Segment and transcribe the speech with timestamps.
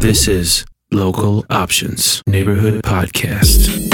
[0.00, 3.85] This is Local Options Neighborhood Podcast.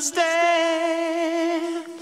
[0.00, 1.95] Waiting,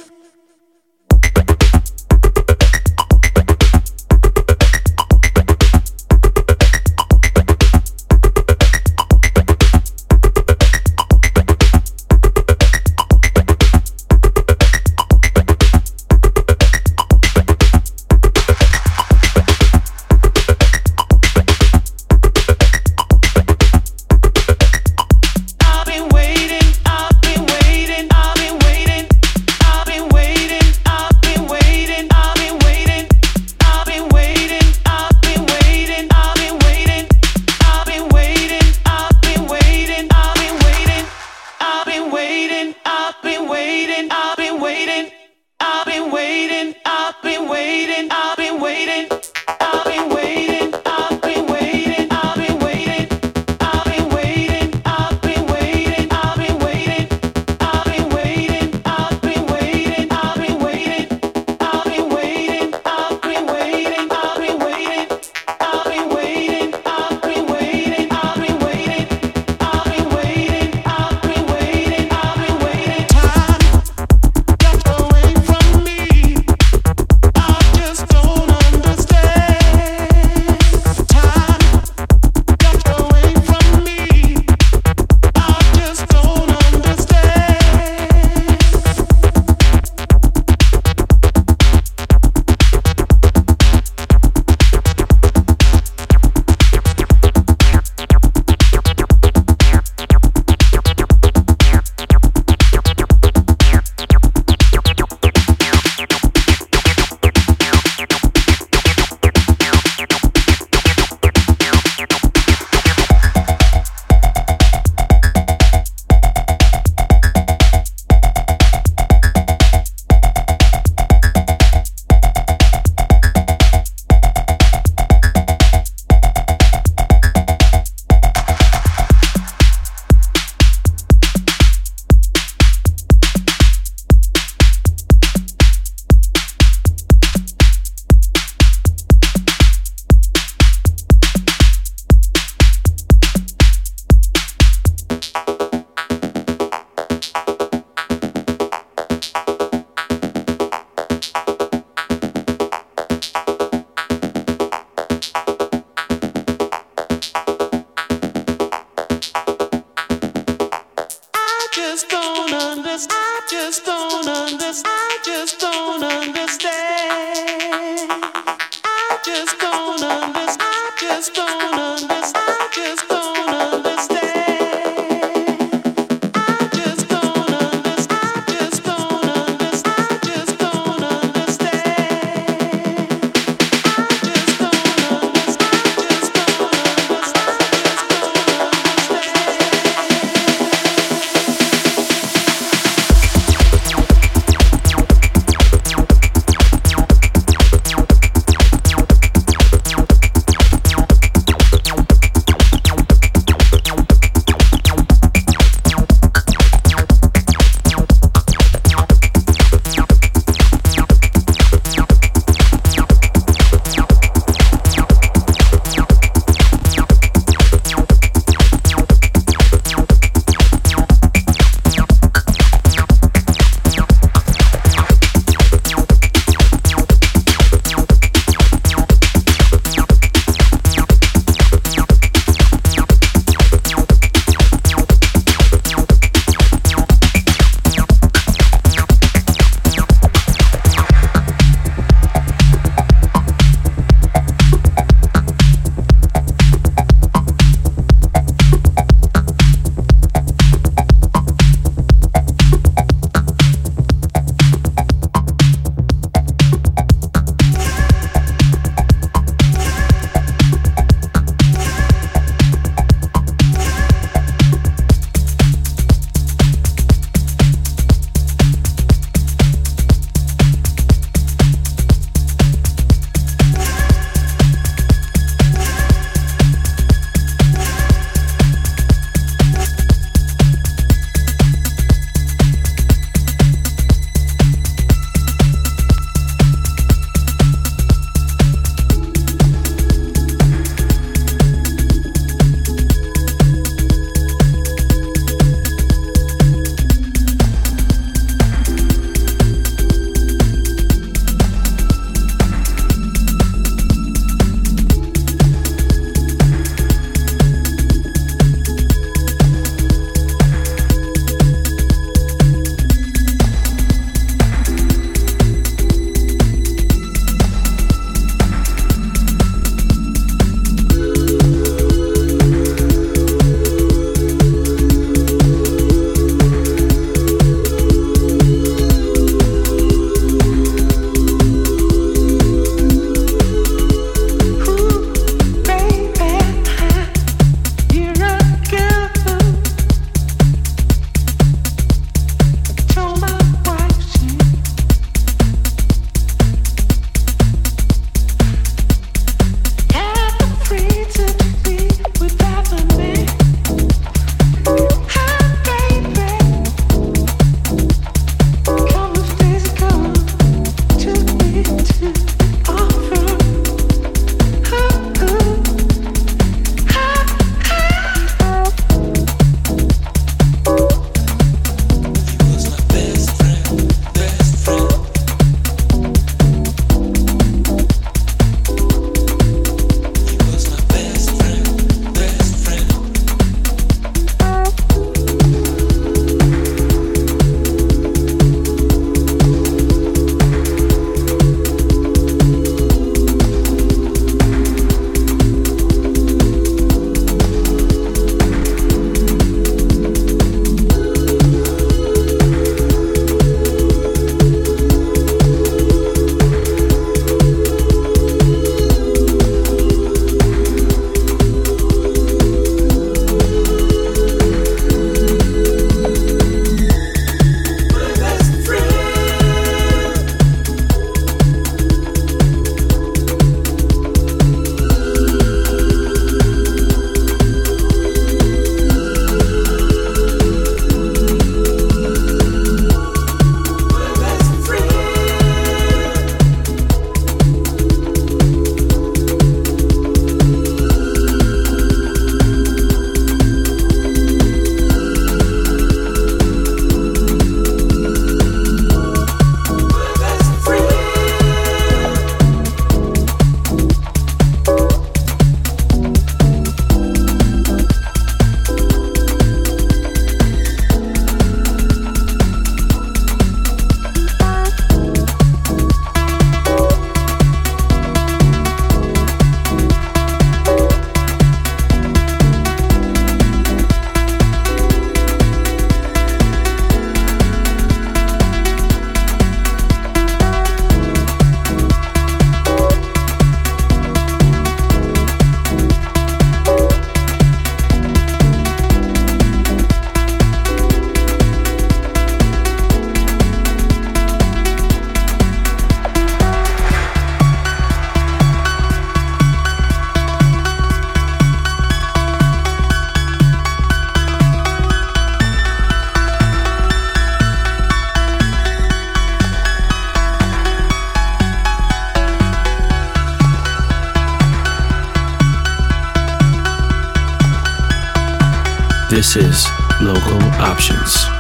[519.57, 519.87] Is
[520.21, 521.54] Local Options.